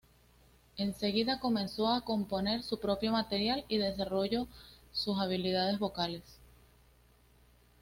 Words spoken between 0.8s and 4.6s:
seguida, comenzó a componer su propio material y desarrollo